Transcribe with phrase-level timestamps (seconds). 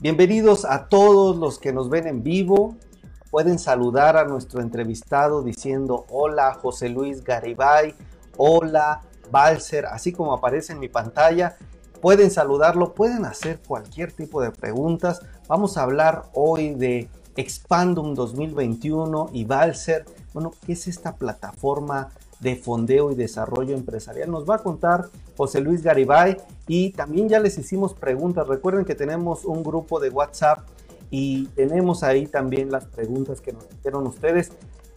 [0.00, 2.76] Bienvenidos a todos los que nos ven en vivo.
[3.32, 7.96] Pueden saludar a nuestro entrevistado diciendo hola José Luis Garibay,
[8.36, 9.00] hola
[9.32, 11.56] Balser, así como aparece en mi pantalla.
[12.00, 15.20] Pueden saludarlo, pueden hacer cualquier tipo de preguntas.
[15.48, 20.04] Vamos a hablar hoy de Expandum 2021 y Balser.
[20.32, 22.10] Bueno, ¿qué es esta plataforma
[22.40, 24.30] de fondeo y desarrollo empresarial.
[24.30, 26.36] Nos va a contar José Luis Garibay
[26.66, 28.46] y también ya les hicimos preguntas.
[28.46, 30.60] Recuerden que tenemos un grupo de WhatsApp
[31.10, 34.52] y tenemos ahí también las preguntas que nos hicieron ustedes.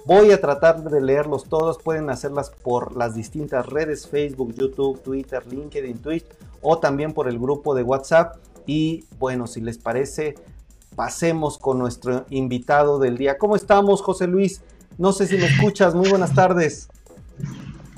[0.05, 1.77] Voy a tratar de leerlos todos.
[1.77, 6.25] Pueden hacerlas por las distintas redes, Facebook, YouTube, Twitter, LinkedIn, Twitch
[6.61, 8.37] o también por el grupo de WhatsApp.
[8.65, 10.35] Y bueno, si les parece,
[10.95, 13.37] pasemos con nuestro invitado del día.
[13.37, 14.61] ¿Cómo estamos, José Luis?
[14.97, 15.93] No sé si me escuchas.
[15.95, 16.89] Muy buenas tardes.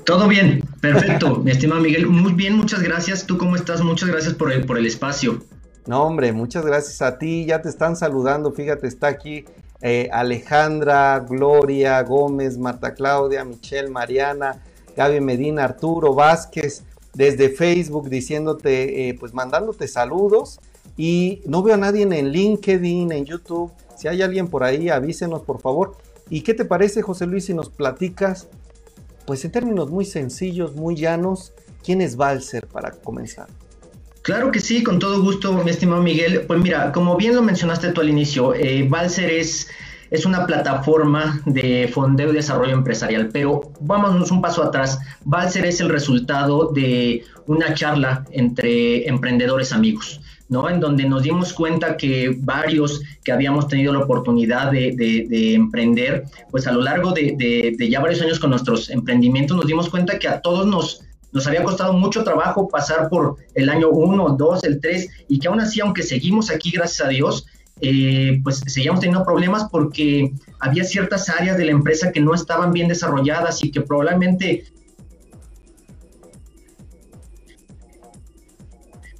[0.04, 2.06] Todo bien, perfecto, mi estimado Miguel.
[2.06, 3.26] Muy bien, muchas gracias.
[3.26, 3.82] ¿Tú cómo estás?
[3.82, 5.42] Muchas gracias por el, por el espacio.
[5.86, 7.46] No, hombre, muchas gracias a ti.
[7.46, 8.52] Ya te están saludando.
[8.52, 9.44] Fíjate, está aquí
[9.80, 14.62] eh, Alejandra, Gloria, Gómez, Marta Claudia, Michelle, Mariana,
[14.96, 20.60] Gaby Medina, Arturo Vázquez, desde Facebook diciéndote, eh, pues mandándote saludos.
[20.96, 23.72] Y no veo a nadie en LinkedIn, en YouTube.
[23.96, 25.96] Si hay alguien por ahí, avísenos por favor.
[26.28, 28.48] ¿Y qué te parece, José Luis, si nos platicas
[29.26, 33.48] pues en términos muy sencillos, muy llanos, ¿quién es Balser para comenzar?
[34.22, 36.44] Claro que sí, con todo gusto, mi estimado Miguel.
[36.46, 39.68] Pues mira, como bien lo mencionaste tú al inicio, eh, Balser es,
[40.10, 44.98] es una plataforma de fondeo y desarrollo empresarial, pero vámonos un paso atrás.
[45.24, 50.22] Balser es el resultado de una charla entre emprendedores amigos.
[50.54, 56.66] En donde nos dimos cuenta que varios que habíamos tenido la oportunidad de, emprender, pues
[56.68, 60.40] a lo largo de, ya varios años con nuestros emprendimientos nos dimos cuenta que a
[60.40, 65.08] todos nos, nos había costado mucho trabajo pasar por el año 1, 2, el 3,
[65.28, 67.46] y que aún así, aunque seguimos aquí, gracias a Dios,
[67.80, 72.72] eh, pues seguíamos teniendo problemas porque había ciertas áreas de la empresa que no estaban
[72.72, 74.64] bien desarrolladas y que probablemente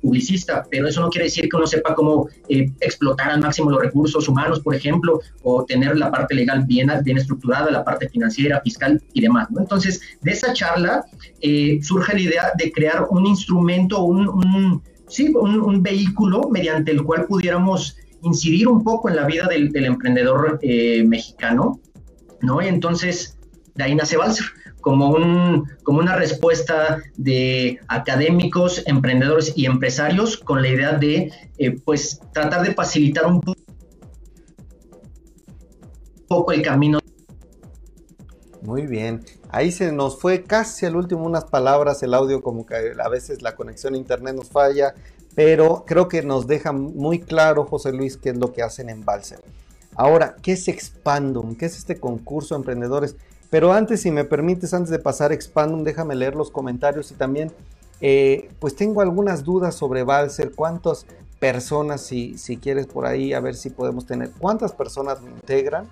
[0.04, 3.80] publicista, pero eso no quiere decir que uno sepa cómo eh, explotar al máximo los
[3.80, 8.60] recursos humanos, por ejemplo, o tener la parte legal bien, bien estructurada, la parte financiera,
[8.60, 9.48] fiscal y demás.
[9.58, 11.04] Entonces, de esa charla
[11.40, 17.24] eh, surge la idea de crear un instrumento, un, sí, un, vehículo mediante el cual
[17.26, 21.80] pudiéramos incidir un poco en la vida del, emprendedor eh, mexicano,
[22.42, 22.62] ¿no?
[22.62, 23.38] Y entonces,
[23.74, 24.46] de ahí nace Balser
[24.84, 31.70] como, un, como una respuesta de académicos, emprendedores y empresarios con la idea de eh,
[31.86, 33.40] pues tratar de facilitar un
[36.28, 36.98] poco el camino.
[38.60, 42.92] Muy bien, ahí se nos fue casi al último unas palabras, el audio como que
[43.02, 44.94] a veces la conexión a internet nos falla,
[45.34, 49.02] pero creo que nos deja muy claro José Luis qué es lo que hacen en
[49.02, 49.40] Balser.
[49.96, 51.54] Ahora, ¿qué es Expandum?
[51.54, 53.16] ¿Qué es este concurso de emprendedores?
[53.54, 57.14] Pero antes, si me permites, antes de pasar a Expandum, déjame leer los comentarios y
[57.14, 57.52] también,
[58.00, 60.50] eh, pues tengo algunas dudas sobre Balser.
[60.56, 61.06] ¿Cuántas
[61.38, 65.86] personas, si, si quieres por ahí, a ver si podemos tener, cuántas personas lo integran?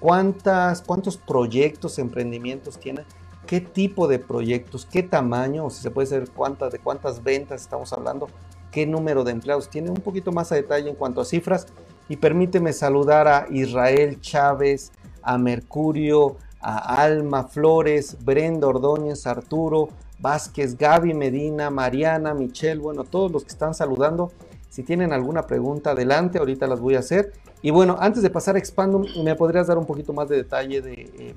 [0.00, 3.06] ¿Cuántas, ¿Cuántos proyectos, emprendimientos tienen?
[3.46, 4.84] ¿Qué tipo de proyectos?
[4.84, 5.64] ¿Qué tamaño?
[5.64, 8.28] O si se puede saber cuántas, de cuántas ventas estamos hablando.
[8.70, 9.88] ¿Qué número de empleados tiene?
[9.88, 11.68] Un poquito más a detalle en cuanto a cifras.
[12.10, 14.92] Y permíteme saludar a Israel Chávez,
[15.22, 19.88] a Mercurio, a Alma Flores, Brenda Ordóñez, Arturo
[20.18, 24.32] Vázquez, Gaby Medina, Mariana, Michelle, bueno, todos los que están saludando.
[24.68, 27.32] Si tienen alguna pregunta, adelante, ahorita las voy a hacer.
[27.62, 30.80] Y bueno, antes de pasar a Expandum, ¿me podrías dar un poquito más de detalle
[30.80, 31.34] de eh?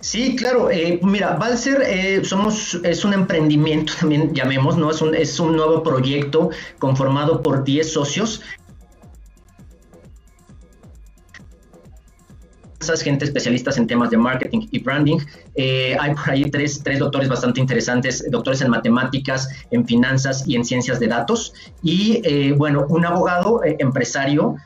[0.00, 0.70] Sí, claro.
[0.70, 4.90] Eh, mira, Balser eh, somos, es un emprendimiento, también llamemos, ¿no?
[4.90, 8.42] Es un, es un nuevo proyecto conformado por 10 socios
[12.94, 15.18] gente especialistas en temas de marketing y branding.
[15.54, 20.56] Eh, hay por ahí tres, tres doctores bastante interesantes, doctores en matemáticas, en finanzas y
[20.56, 21.52] en ciencias de datos.
[21.82, 24.56] Y eh, bueno, un abogado eh, empresario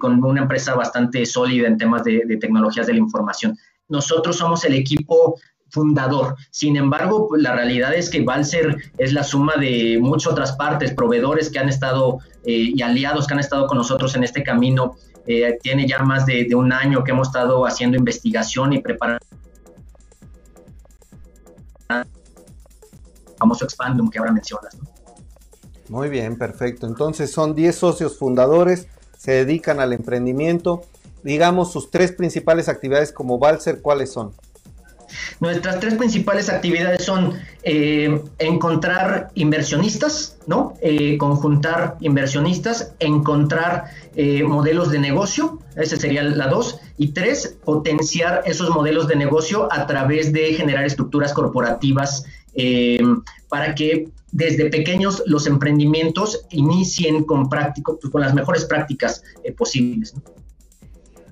[0.00, 3.56] con una empresa bastante sólida en temas de, de tecnologías de la información.
[3.88, 6.36] Nosotros somos el equipo fundador.
[6.50, 10.92] Sin embargo, pues, la realidad es que Balser es la suma de muchas otras partes,
[10.92, 15.58] proveedores que han estado y aliados que han estado con nosotros en este camino eh,
[15.62, 19.24] tiene ya más de, un año que hemos estado haciendo investigación y preparando
[23.38, 24.76] famoso Expandum que ahora mencionas.
[25.88, 26.86] Muy bien, perfecto.
[26.86, 28.86] Entonces son 10 socios fundadores,
[29.16, 30.82] se dedican al emprendimiento.
[31.24, 34.32] Digamos, sus tres principales actividades como Balser, ¿cuáles son?
[35.40, 40.74] Nuestras tres principales actividades son eh, encontrar inversionistas, ¿no?
[40.82, 43.84] Eh, conjuntar inversionistas, encontrar
[44.16, 49.72] eh, modelos de negocio, esa sería la dos, y tres, potenciar esos modelos de negocio
[49.72, 52.24] a través de generar estructuras corporativas
[53.48, 59.22] para que desde pequeños los emprendimientos inicien con, práctico, pues, con las mejores prácticas
[59.56, 60.14] posibles.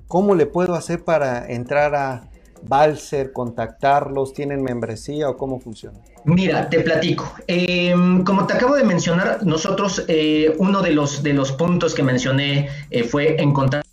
[0.07, 2.29] ¿Cómo le puedo hacer para entrar a
[2.63, 4.33] Balser, contactarlos?
[4.33, 5.99] ¿Tienen membresía o cómo funciona?
[6.25, 7.33] Mira, te platico.
[7.47, 12.03] Em, como te acabo de mencionar, nosotros eh, uno de los, de los puntos que
[12.03, 13.83] mencioné eh, fue encontrar...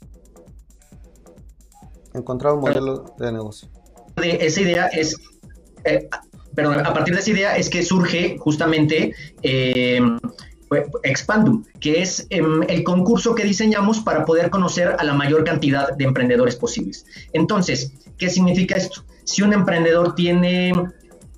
[2.15, 3.69] Encontrar un modelo de negocio.
[4.17, 5.17] De esa idea es...
[5.85, 6.09] Eh,
[6.55, 10.19] perdón, a partir de esa idea es que surge justamente em,
[11.05, 15.97] Expandum, que es em, el concurso que diseñamos para poder conocer a la mayor cantidad
[15.97, 17.07] de emprendedores posibles.
[17.33, 19.05] Entonces, ¿qué significa esto?
[19.25, 20.73] Si un emprendedor tiene,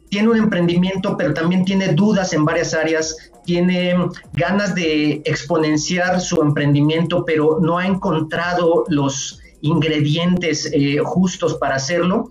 [0.09, 3.95] tiene un emprendimiento, pero también tiene dudas en varias áreas, tiene
[4.33, 12.31] ganas de exponenciar su emprendimiento, pero no ha encontrado los ingredientes eh, justos para hacerlo,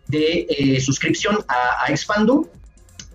[0.08, 2.46] de eh, suscripción a, Expandum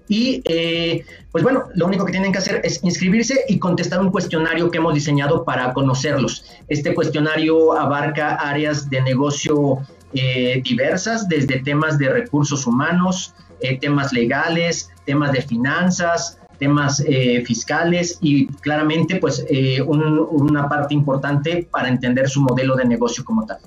[0.08, 4.11] y eh, pues bueno, lo único que tienen que hacer es inscribirse y contestar un
[4.11, 6.44] cuestionario que hemos diseñado para conocerlos.
[6.67, 9.79] Este cuestionario abarca áreas de negocio
[10.12, 13.35] eh, diversas, desde temas de recursos humanos,
[13.81, 21.67] temas legales, temas de finanzas, temas eh, fiscales y claramente pues eh, una parte importante
[21.69, 23.59] para entender su modelo de negocio como tal.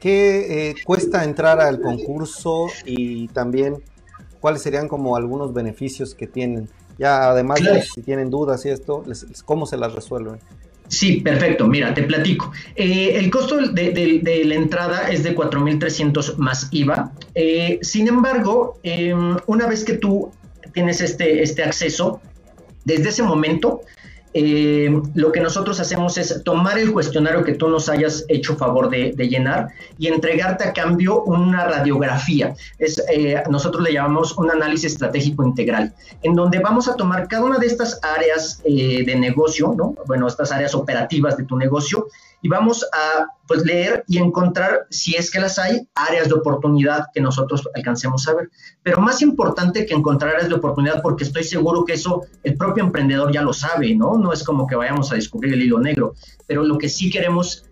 [0.00, 3.76] ¿Qué eh, cuesta entrar al concurso y también
[4.40, 6.68] cuáles serían como algunos beneficios que tienen?
[6.98, 9.04] Ya además de si tienen dudas y esto,
[9.44, 10.40] ¿cómo se las resuelven?
[10.88, 11.66] Sí, perfecto.
[11.66, 12.50] Mira, te platico.
[12.74, 17.12] el costo de, la entrada es de 4.300 más IVA.
[17.82, 20.32] sin embargo, em, una vez que tú
[20.72, 22.20] tienes este, este acceso,
[22.84, 23.82] desde ese momento
[24.34, 28.90] eh, lo que nosotros hacemos es tomar el cuestionario que tú nos hayas hecho favor
[28.90, 29.68] de, llenar
[29.98, 32.54] y entregarte a cambio una radiografía.
[32.78, 37.44] Es, eh, nosotros le llamamos un análisis estratégico integral, en donde vamos a tomar cada
[37.44, 39.94] una de estas áreas eh, de negocio, ¿no?
[40.06, 42.06] bueno, estas áreas operativas de tu negocio,
[42.42, 47.06] y vamos a pues, leer y encontrar, si es que las hay, áreas de oportunidad
[47.12, 48.50] que nosotros alcancemos a ver.
[48.82, 52.84] Pero más importante que encontrar áreas de oportunidad, porque estoy seguro que eso el propio
[52.84, 54.16] emprendedor ya lo sabe, ¿no?
[54.16, 56.14] No es como que vayamos a descubrir el hilo negro,
[56.46, 57.64] pero lo que sí queremos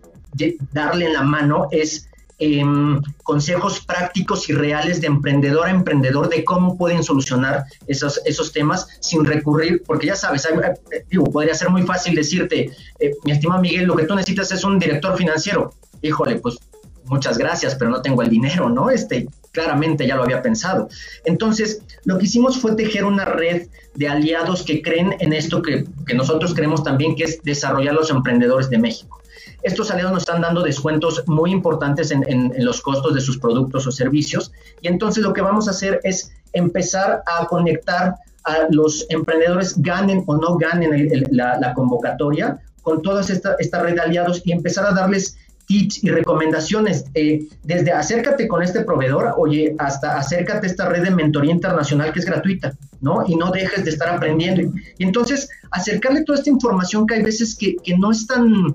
[0.71, 2.09] darle en la mano es
[2.39, 8.53] Em, consejos prácticos y reales de emprendedor a emprendedor de cómo pueden solucionar esos, esos
[8.53, 12.69] temas sin recurrir, porque ya sabes, eh, digo, podría ser muy fácil decirte,
[12.99, 15.73] eh, mi estimado Miguel, lo que tú necesitas es un director financiero.
[16.03, 16.59] Híjole, pues
[17.05, 18.91] muchas gracias, pero no tengo el dinero, ¿no?
[18.91, 20.89] Este, claramente ya lo había pensado.
[21.25, 25.85] Entonces, lo que hicimos fue tejer una red de aliados que creen en esto que,
[26.05, 29.16] que nosotros creemos también, que es desarrollar los emprendedores de México.
[29.63, 33.91] Estos aliados nos están dando descuentos muy importantes en, los costos de sus productos o
[33.91, 34.51] servicios.
[34.81, 40.23] Y entonces lo que vamos a hacer es empezar a conectar a los emprendedores, ganen
[40.25, 44.93] o no ganen la, convocatoria, con toda esta, esta red de aliados y empezar a
[44.93, 45.37] darles
[45.67, 51.03] tips y recomendaciones, eh, desde acércate con este proveedor, oye, hasta acércate a esta red
[51.03, 53.25] de mentoría internacional que es gratuita, ¿no?
[53.27, 54.61] Y no dejes de estar aprendiendo.
[54.97, 58.73] Y, entonces, acercarle toda esta información que hay veces que, que no es tan,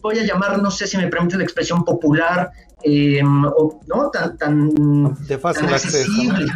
[0.00, 2.50] voy a llamar, no sé si me permite la expresión popular,
[2.82, 4.10] eh, ¿no?
[4.12, 6.46] Tan, tan, de fácil accesible.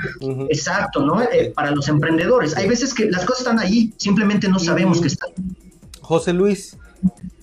[0.51, 1.21] Exacto, ¿no?
[1.23, 2.57] Eh, para los emprendedores.
[2.57, 5.31] Hay veces que las cosas están ahí, simplemente no sabemos que están.
[6.01, 6.77] José Luis,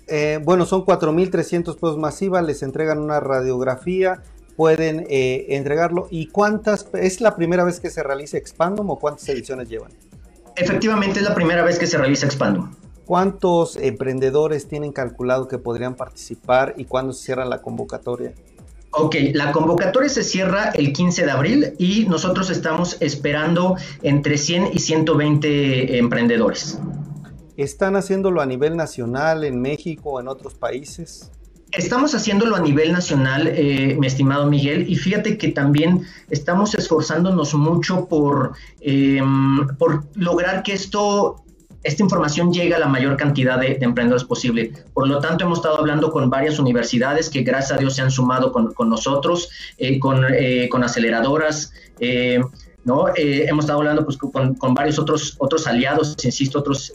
[0.08, 4.22] eh, bueno, son 4.300 pesos masiva, les entregan una radiografía,
[4.56, 6.08] pueden entregarlo.
[6.10, 9.92] ¿Y cuántas, es la primera vez que se realiza Expandum o cuántas ediciones llevan?
[10.56, 12.70] Efectivamente, es la primera vez que se realiza Expandum.
[13.10, 18.36] ¿Cuántos emprendedores tienen calculado que podrían participar y cuándo se cierra la convocatoria?
[18.92, 24.74] Ok, la convocatoria se cierra el 15 de abril y nosotros estamos esperando entre 100
[24.74, 26.78] y 120 emprendedores.
[27.58, 31.32] ¿Están haciéndolo a nivel nacional, en México o en otros países?
[31.72, 37.56] Estamos haciéndolo a nivel nacional, eh, mi estimado Miguel, y fíjate que también estamos esforzándonos
[37.56, 41.44] mucho por, em, por lograr que esto
[41.84, 44.74] esta información llegue a la mayor cantidad de, emprendedores posible.
[44.94, 48.12] Por lo tanto, hemos estado hablando con varias universidades que gracias a Dios se han
[48.12, 51.72] sumado con, nosotros, eh, con, eh, con, aceleradoras,
[52.86, 53.08] ¿no?
[53.16, 56.94] hemos estado hablando pues, con, con, varios otros, otros aliados, insisto, otros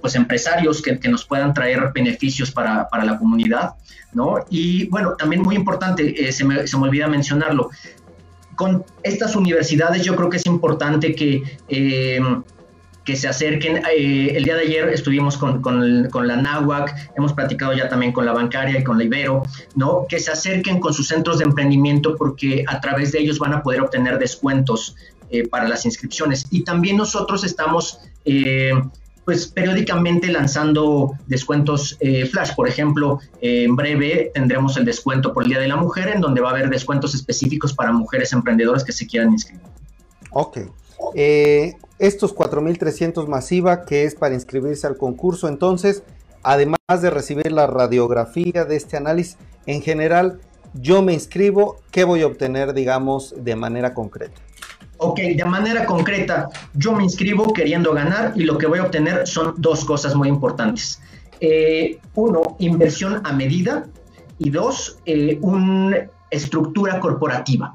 [0.00, 3.74] pues empresarios que, nos puedan traer beneficios para, la comunidad,
[4.12, 4.38] ¿no?
[4.50, 7.70] Y bueno, también muy importante, eh, se, me, se, me, olvida mencionarlo,
[8.56, 12.20] con estas universidades yo creo que es importante que, eh,
[13.06, 13.78] que se acerquen.
[13.96, 18.26] Eh, el día de ayer estuvimos con, con, la NAWAC, hemos platicado ya también con
[18.26, 19.42] la bancaria y con la Ibero,
[19.74, 20.06] ¿no?
[20.06, 23.62] Que se acerquen con sus centros de emprendimiento porque a través de ellos van a
[23.62, 24.96] poder obtener descuentos
[25.50, 26.46] para las inscripciones.
[26.50, 28.00] Y también nosotros estamos
[29.26, 32.54] pues periódicamente lanzando descuentos eh, flash.
[32.54, 36.40] Por ejemplo, en breve tendremos el descuento por el Día de la Mujer, en donde
[36.40, 39.64] va a haber descuentos específicos para mujeres emprendedoras que se quieran inscribir.
[40.30, 40.58] Ok.
[41.16, 46.02] Eh, estos 4.300 masiva, que es para inscribirse al concurso, entonces,
[46.42, 50.40] además de recibir la radiografía de este análisis, en general,
[50.74, 54.40] yo me inscribo, ¿qué voy a obtener, digamos, de manera concreta?
[54.98, 59.26] ok, de manera concreta, yo me inscribo queriendo ganar y lo que voy a obtener
[59.26, 61.00] son dos cosas muy importantes.
[61.40, 63.86] Eh, uno, inversión a medida
[64.38, 67.74] y dos, eh, una estructura corporativa.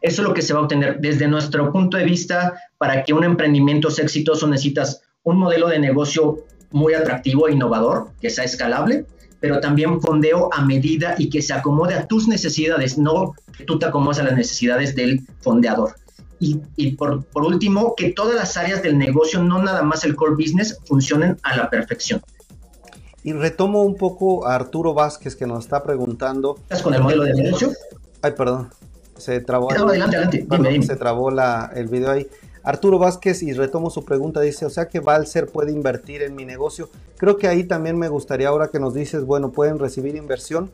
[0.00, 2.54] Eso es lo que se va a obtener desde nuestro punto de vista.
[2.78, 8.10] Para que un emprendimiento sea exitoso necesitas un modelo de negocio muy atractivo e innovador,
[8.20, 9.06] que sea escalable,
[9.40, 13.78] pero también fondeo a medida y que se acomode a tus necesidades, no que tú
[13.78, 15.94] te acomodes a las necesidades del fondeador.
[16.40, 20.78] Y, por, último, que todas las áreas del negocio, no nada más el core business,
[20.86, 22.22] funcionen a la perfección.
[23.24, 26.56] Y retomo un poco a Arturo Vázquez que nos está preguntando.
[26.62, 27.72] ¿Estás con el modelo de negocio?
[28.22, 28.70] Ay, perdón.
[29.18, 29.70] Se trabó.
[29.70, 30.82] adelante, adelante.
[30.82, 32.26] Se trabó la, el video ahí.
[32.62, 36.44] Arturo Vázquez, y retomo su pregunta, dice, o sea que Balser puede invertir en mi
[36.44, 36.90] negocio.
[37.16, 40.70] Creo que ahí también me gustaría ahora que nos dices, bueno, pueden recibir inversión.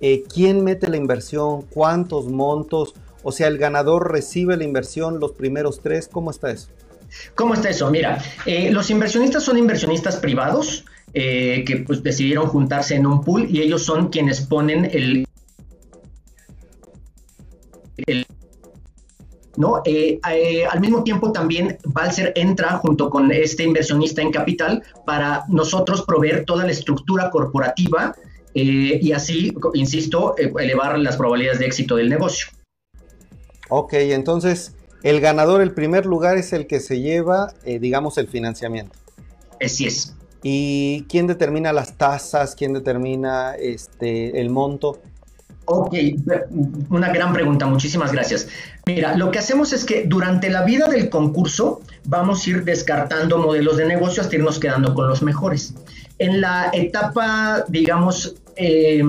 [0.00, 1.62] Eh, ¿Quién mete la inversión?
[1.62, 2.94] ¿Cuántos montos?
[3.22, 6.08] O sea, el ganador recibe la inversión los primeros tres.
[6.08, 6.68] ¿Cómo está eso?
[7.34, 7.90] ¿Cómo está eso?
[7.90, 13.46] Mira, eh, los inversionistas son inversionistas privados eh, que pues, decidieron juntarse en un pool
[13.50, 15.26] y ellos son quienes ponen el...
[19.56, 19.82] ¿no?
[19.84, 20.20] Eh,
[20.70, 26.44] al mismo tiempo también Balser entra junto con este inversionista en capital para nosotros proveer
[26.44, 28.14] toda la estructura corporativa
[28.54, 32.48] y así, insisto, elevar las probabilidades de éxito del negocio.
[33.68, 38.28] Ok, entonces el ganador, el primer lugar es el que se lleva, eh, digamos, el
[38.28, 38.98] financiamiento.
[39.64, 40.14] Así es.
[40.42, 42.54] ¿Y quién determina las tasas?
[42.54, 45.00] ¿Quién determina este, el monto?
[45.70, 45.94] Ok,
[46.88, 48.48] una gran pregunta, muchísimas gracias.
[48.86, 53.36] Mira, lo que hacemos es que durante la vida del concurso vamos a ir descartando
[53.36, 55.74] modelos de negocio hasta irnos quedando con los mejores.
[56.18, 59.02] En la etapa, digamos, eh,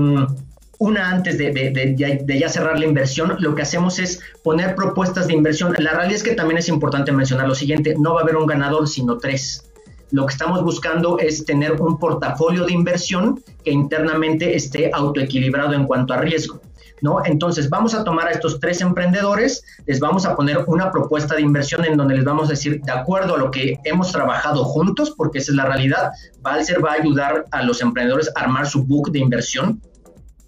[0.80, 1.96] una antes de,
[2.28, 5.76] ya cerrar la inversión, lo que hacemos es poner propuestas de inversión.
[5.78, 8.48] La realidad es que también es importante mencionar lo siguiente, no va a haber un
[8.48, 9.69] ganador, sino tres.
[10.12, 15.86] Lo que estamos buscando es tener un portafolio de inversión que internamente esté autoequilibrado en
[15.86, 16.62] cuanto a riesgo.
[17.02, 17.24] ¿No?
[17.24, 21.42] Entonces vamos a tomar a estos tres emprendedores, les vamos a poner una propuesta de
[21.42, 25.14] inversión en donde les vamos a decir, de acuerdo a lo que hemos trabajado juntos,
[25.16, 26.12] porque esa es la realidad,
[26.42, 29.82] Balser va a ayudar a los emprendedores a armar su book de inversión,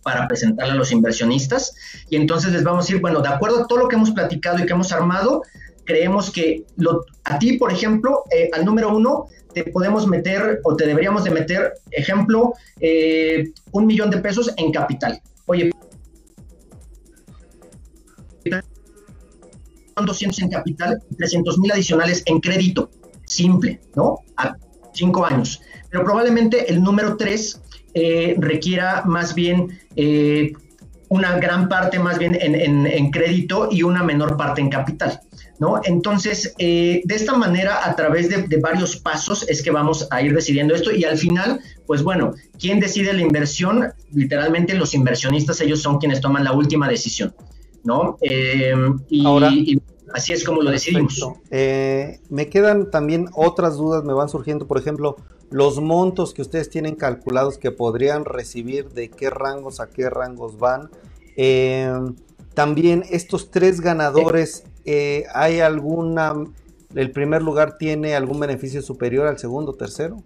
[0.03, 1.75] para presentarle a los inversionistas.
[2.09, 4.59] Y entonces les vamos a decir, bueno, de acuerdo a todo lo que hemos platicado
[4.59, 5.43] y que hemos armado,
[5.85, 10.75] creemos que lo, a ti, por ejemplo, eh, al número uno, te podemos meter o
[10.75, 15.21] te deberíamos de meter, ejemplo, eh, un millón de pesos en capital.
[15.45, 15.71] Oye,
[20.05, 22.89] 200 en capital, 300 mil adicionales en crédito,
[23.25, 24.19] simple, ¿no?
[24.37, 24.55] A
[24.93, 25.61] cinco años.
[25.89, 27.61] Pero probablemente el número tres
[27.93, 30.53] eh, requiera más bien eh,
[31.09, 35.19] una gran parte más bien en, crédito y una menor parte en capital.
[35.61, 35.79] ¿No?
[35.83, 40.33] Entonces, eh, de esta manera, a través de, varios pasos, es que vamos a ir
[40.33, 43.93] decidiendo esto y al final, pues bueno, ¿quién decide la inversión?
[44.11, 47.35] Literalmente los inversionistas, ellos son quienes toman la última decisión.
[47.83, 48.17] ¿no?
[49.07, 49.51] y, Ahora,
[50.15, 51.23] así es como lo decidimos.
[51.51, 55.17] me quedan también otras dudas, me van surgiendo, por ejemplo,
[55.51, 60.57] los montos que ustedes tienen calculados que podrían recibir, de qué rangos a qué rangos
[60.57, 60.89] van.
[61.37, 61.93] Eh,
[62.55, 66.33] también estos tres ganadores, eh, ¿hay alguna
[66.95, 70.21] ¿El primer lugar tiene algún beneficio superior al segundo, tercero?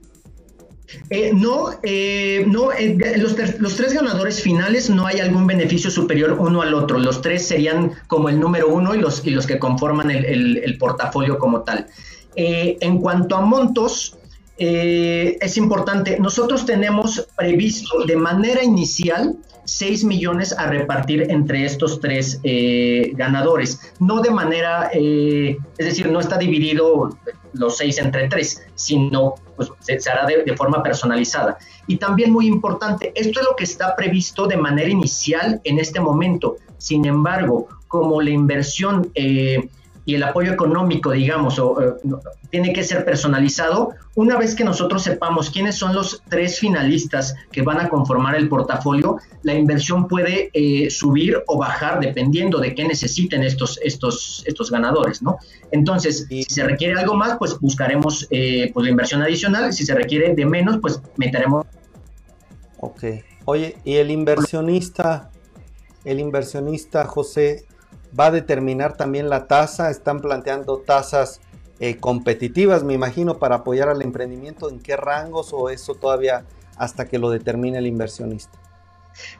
[1.09, 2.69] Eh, no, eh, no
[3.17, 6.97] los, los, tres ganadores finales no hay algún beneficio superior uno al otro.
[6.97, 11.37] Los tres serían como el número uno y los, y los que conforman el, portafolio
[11.37, 11.87] como tal.
[12.35, 14.17] en cuanto a montos,
[14.57, 22.39] es importante, nosotros tenemos previsto de manera inicial 6 millones a repartir entre estos tres
[22.43, 23.93] eh, ganadores.
[23.99, 27.09] No de manera, eh, es decir, no está dividido
[27.53, 31.57] los seis entre tres, sino pues, se, hará de, forma personalizada.
[31.87, 35.99] Y también muy importante, esto es lo que está previsto de manera inicial en este
[35.99, 36.57] momento.
[36.77, 39.11] Sin embargo, como la inversión...
[39.15, 39.69] Eh,
[40.05, 41.93] y el apoyo económico, digamos, o, eh,
[42.51, 43.89] tiene que ser personalizado.
[44.13, 48.47] Una vez que nosotros sepamos quiénes son los tres finalistas que van a conformar el
[48.47, 54.71] portafolio, la inversión puede eh, subir o bajar dependiendo de qué necesiten estos, estos, estos
[54.71, 55.37] ganadores, ¿no?
[55.71, 59.73] Entonces, si se requiere algo más, pues buscaremos eh, pues la inversión adicional.
[59.73, 61.65] Si se requiere de menos, pues meteremos.
[62.79, 63.03] Ok.
[63.45, 65.31] Oye, ¿y el inversionista,
[66.03, 67.65] el inversionista José,
[68.17, 69.89] va a determinar también la tasa.
[69.89, 71.41] Están planteando tasas
[71.79, 74.69] eh, competitivas, me imagino, para apoyar al emprendimiento.
[74.69, 76.45] ¿En qué rangos o eso todavía
[76.77, 78.57] hasta que lo determine el inversionista?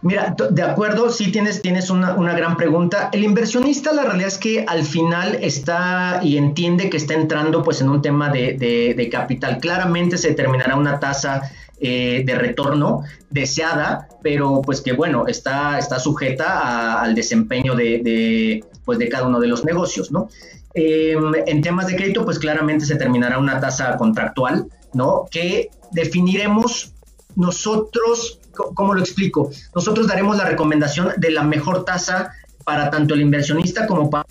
[0.01, 3.09] Mira, de acuerdo, sí tienes, tienes una, gran pregunta.
[3.11, 7.81] El inversionista, la realidad es que al final está y entiende que está entrando pues
[7.81, 9.57] en un tema de, capital.
[9.57, 15.99] Claramente se determinará una tasa eh, de retorno deseada, pero pues que bueno, está, está
[15.99, 20.29] sujeta al desempeño de, pues de cada uno de los negocios, ¿no?
[20.73, 25.25] Em, en temas de crédito, pues claramente se terminará una tasa contractual, ¿no?
[25.29, 26.93] Que definiremos
[27.35, 29.49] nosotros, ¿cómo lo explico?
[29.73, 32.31] Nosotros daremos la recomendación de la mejor tasa
[32.63, 34.25] para tanto el inversionista como para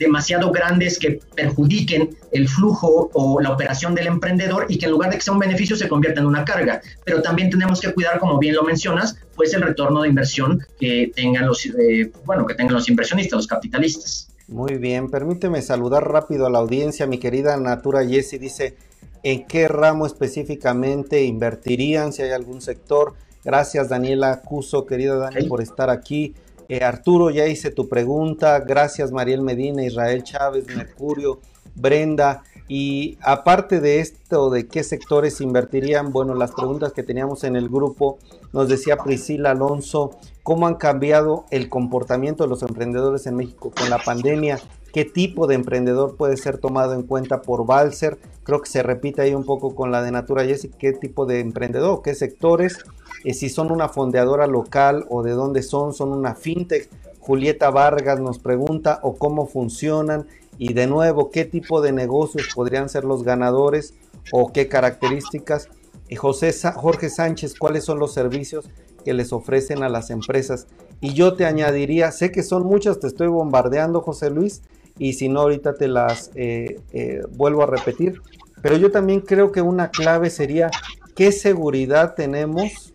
[0.00, 5.10] demasiado grandes que perjudiquen el flujo o la operación del emprendedor y que en lugar
[5.10, 6.80] de que sea un beneficio se convierta en una carga.
[7.04, 11.12] Pero también tenemos que cuidar, como bien lo mencionas, pues el retorno de inversión que
[11.14, 14.28] tengan los, eh, bueno, que tengan los inversionistas, los capitalistas.
[14.48, 17.06] Muy bien, permíteme saludar rápido a la audiencia.
[17.06, 18.76] Mi querida Natura Jessie dice,
[19.22, 22.14] ¿en qué ramo específicamente invertirían?
[22.14, 23.14] Si hay algún sector.
[23.44, 26.34] Gracias Daniela Cuso, querida Dani, por estar aquí.
[26.70, 28.60] Eh, Arturo, ya hice tu pregunta.
[28.60, 31.40] Gracias, Mariel Medina, Israel Chávez, Mercurio,
[31.74, 32.44] Brenda.
[32.68, 36.12] Y aparte de esto, ¿de qué sectores invertirían?
[36.12, 38.18] Bueno, las preguntas que teníamos en el grupo,
[38.52, 43.90] nos decía Priscila Alonso, ¿cómo han cambiado el comportamiento de los emprendedores en México con
[43.90, 44.60] la pandemia?
[44.92, 48.18] ¿Qué tipo de emprendedor puede ser tomado en cuenta por Balser?
[48.42, 51.40] Creo que se repite ahí un poco con la de Natura Jessica, ¿qué tipo de
[51.40, 52.02] emprendedor?
[52.02, 52.78] ¿Qué sectores?
[53.24, 56.88] Eh, si son una fondeadora local o de dónde son, son una fintech.
[57.20, 60.26] Julieta Vargas nos pregunta o cómo funcionan
[60.58, 63.94] y de nuevo qué tipo de negocios podrían ser los ganadores
[64.32, 65.68] o qué características.
[66.08, 68.68] Y José Jorge Sánchez, ¿cuáles son los servicios
[69.04, 70.66] que les ofrecen a las empresas?
[71.00, 74.62] Y yo te añadiría, sé que son muchas, te estoy bombardeando José Luis,
[75.00, 78.20] y si no ahorita te las eh, eh, vuelvo a repetir,
[78.60, 80.70] pero yo también creo que una clave sería
[81.16, 82.92] qué seguridad tenemos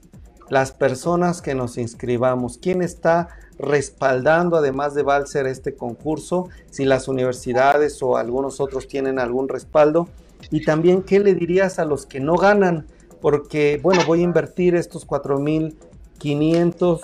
[0.47, 7.07] las personas que nos inscribamos, quién está respaldando además de Balser este concurso, si las
[7.07, 10.07] universidades o algunos otros tienen algún respaldo.
[10.51, 12.85] Y también qué le dirías a los que no ganan,
[13.19, 17.01] porque bueno, voy a invertir estos 4.500,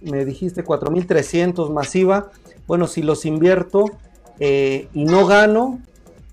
[0.00, 2.32] me dijiste 4.300 masiva,
[2.66, 3.86] bueno, si los invierto
[4.40, 5.80] eh, y no gano,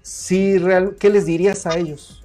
[0.01, 2.21] si real, ¿qué les dirías a ellos?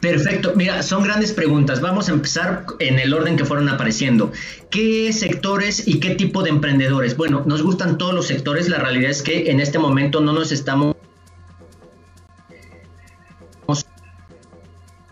[0.00, 1.80] Perfecto, mira, son grandes preguntas.
[1.80, 4.32] Vamos a empezar en el orden que fueron apareciendo.
[4.70, 7.16] ¿Qué sectores y qué tipo de emprendedores?
[7.16, 8.68] Bueno, nos gustan todos los sectores.
[8.68, 10.96] La realidad es que en este momento no nos estamos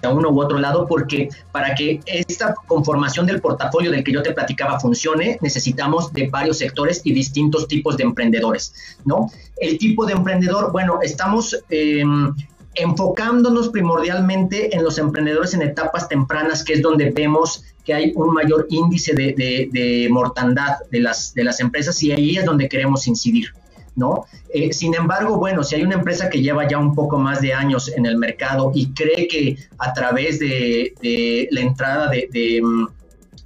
[0.03, 4.23] a uno u otro lado porque para que esta conformación del portafolio del que yo
[4.23, 8.73] te platicaba funcione, necesitamos de varios sectores y distintos tipos de emprendedores,
[9.05, 9.31] ¿no?
[9.57, 12.35] El tipo de emprendedor, bueno, estamos em,
[12.75, 18.35] enfocándonos primordialmente en los emprendedores en etapas tempranas, que es donde vemos que hay un
[18.35, 23.53] mayor índice de, mortandad de las, de las empresas y ahí es donde queremos incidir.
[23.99, 24.27] ¿No?
[24.55, 27.53] Eh, sin embargo, bueno, si hay una empresa que lleva ya un poco más de
[27.53, 32.87] años en el mercado y cree que a través de, la entrada de, mm,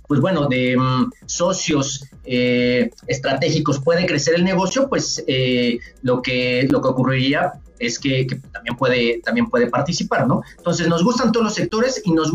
[0.06, 6.68] pues bueno, de mm, socios eh, estratégicos puede crecer el negocio, pues eh, lo, que,
[6.70, 10.42] lo que ocurriría es que, también, puede, también puede participar, ¿no?
[10.58, 12.30] Entonces, nos gustan todos los sectores y nos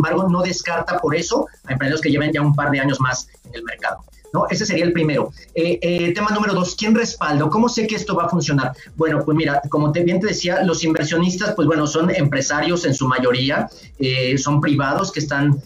[0.00, 3.28] embargo, no descarta por eso a emprendedores que lleven ya un par de años más
[3.44, 4.04] en el mercado.
[4.32, 4.46] ¿no?
[4.48, 5.32] Ese sería el primero.
[5.54, 7.48] Eh, eh, tema número dos, ¿quién respalda?
[7.48, 8.72] ¿Cómo sé que esto va a funcionar?
[8.96, 12.94] Bueno, pues mira, como te, bien te decía, los inversionistas, pues bueno, son empresarios en
[12.94, 15.60] su mayoría, eh, son privados que están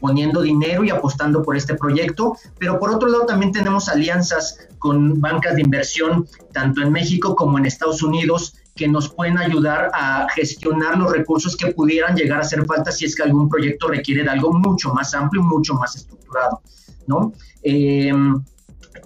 [0.00, 5.20] poniendo dinero y apostando por este proyecto, pero por otro lado también tenemos alianzas con
[5.20, 10.28] bancas de inversión, tanto en México como en Estados Unidos, que nos pueden ayudar a
[10.34, 14.22] gestionar los recursos que pudieran llegar a hacer falta si es que algún proyecto requiere
[14.22, 16.60] de algo mucho más amplio y mucho más estructurado,
[17.06, 17.32] ¿no?
[17.62, 18.40] Em,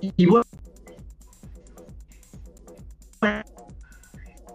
[0.01, 0.45] y, bueno,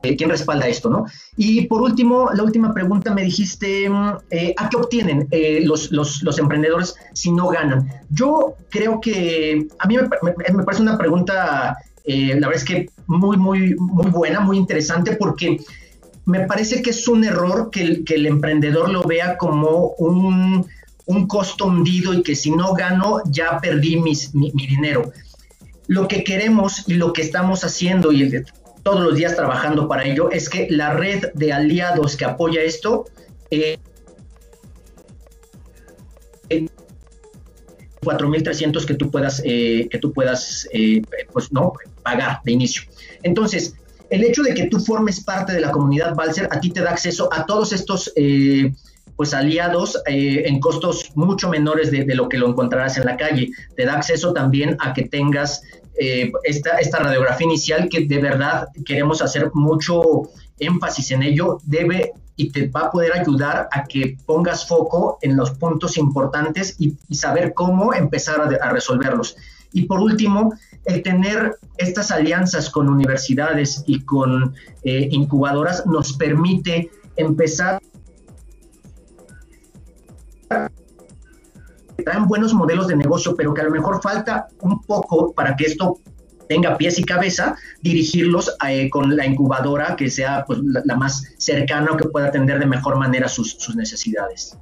[0.03, 1.05] eh, ¿quién respalda esto, no?
[1.37, 3.85] Y por último, la última pregunta me dijiste,
[4.29, 7.89] eh, ¿a qué obtienen eh, los, los, emprendedores si no ganan?
[8.09, 13.75] Yo creo que a mí me, parece una pregunta, la verdad es que muy, muy,
[13.75, 15.59] muy buena, muy interesante, porque
[16.25, 20.65] me parece que es un error que el, que el emprendedor lo vea como un,
[21.05, 25.11] un costo hundido y que si no gano ya perdí mi, dinero.
[25.87, 28.43] Lo que queremos y lo que estamos haciendo y
[28.83, 33.05] todos los días trabajando para ello es que la red de aliados que apoya esto
[33.51, 33.77] eh,
[38.01, 41.73] 4.300 que tú puedas, eh, que tú puedas eh, pues, no,
[42.05, 42.83] pagar de inicio.
[43.23, 43.73] Entonces,
[44.09, 46.91] el hecho de que tú formes parte de la comunidad Balser a ti te da
[46.91, 48.71] acceso a todos estos eh,
[49.15, 53.49] pues aliados eh, en costos mucho menores de, lo que lo encontrarás en la calle.
[53.75, 55.63] Te da acceso también a que tengas
[55.99, 62.13] eh, esta, esta radiografía inicial que de verdad queremos hacer mucho énfasis en ello, debe
[62.35, 66.97] y te va a poder ayudar a que pongas foco en los puntos importantes y,
[67.15, 69.37] saber cómo empezar a, resolverlos.
[69.71, 70.53] Y por último,
[70.85, 77.81] el tener estas alianzas con universidades y con eh, incubadoras nos permite empezar
[82.05, 85.65] traen buenos modelos de negocio, pero que a lo mejor falta un poco para que
[85.65, 85.99] esto
[86.47, 91.91] tenga pies y cabeza, dirigirlos eh, con la incubadora que sea pues, la, más cercana
[91.93, 94.55] o que pueda atender de mejor manera sus, sus necesidades.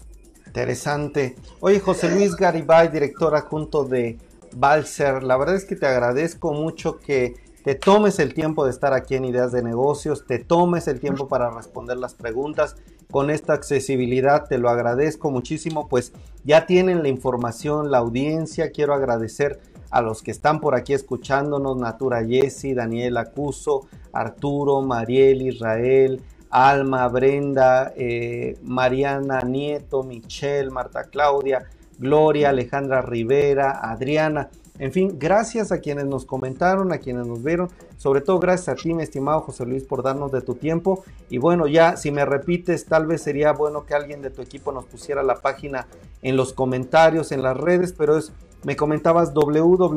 [0.48, 1.36] Interesante.
[1.60, 4.18] Oye, José Luis Garibay, director adjunto de
[4.56, 8.94] Balser, la verdad es que te agradezco mucho que te tomes el tiempo de estar
[8.94, 12.76] aquí en Ideas de Negocios, te tomes el tiempo para responder las preguntas.
[13.10, 16.14] Con esta accesibilidad, te lo agradezco muchísimo, pues
[16.44, 19.62] ya tienen la información, la audiencia, quiero agradecer
[19.92, 27.08] a los que están por aquí escuchándonos, Natura Jessy, Daniel Acuso, Arturo, Mariel, Israel, Alma,
[27.08, 31.68] Brenda, eh, Mariana Nieto, Michelle, Marta Claudia,
[32.04, 34.50] Gloria, Alejandra Rivera, Adriana.
[34.78, 38.76] En fin, gracias a quienes nos comentaron, a quienes nos vieron, sobre todo gracias a
[38.76, 41.04] ti, mi estimado José Luis, por darnos de tu tiempo.
[41.30, 44.72] Y bueno, ya si me repites, tal vez sería bueno que alguien de tu equipo
[44.72, 45.88] nos pusiera la página
[46.22, 49.94] en los comentarios, en las redes, pero es, me comentabas www.balser.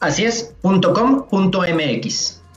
[0.00, 0.54] Así es.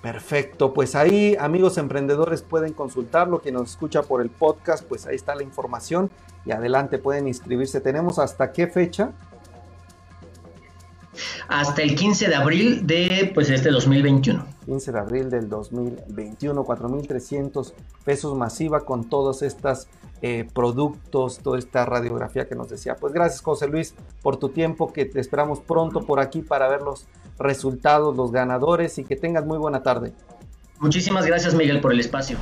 [0.01, 5.15] Perfecto, pues ahí amigos emprendedores pueden consultarlo, quien nos escucha por el podcast, pues ahí
[5.15, 6.09] está la información
[6.45, 7.81] y adelante pueden inscribirse.
[7.81, 9.13] ¿Tenemos hasta qué fecha?
[11.47, 14.45] hasta el 15 de abril de pues este 2021.
[14.65, 17.73] 15 de abril del 2021, 4.300
[18.05, 19.87] pesos masiva con todos estos
[20.21, 22.95] eh, productos, toda esta radiografía que nos decía.
[22.95, 26.81] Pues gracias José Luis por tu tiempo, que te esperamos pronto por aquí para ver
[26.81, 27.07] los
[27.41, 30.13] resultados, los ganadores y que tengas muy buena tarde.
[30.79, 32.37] Muchísimas gracias Miguel por el espacio.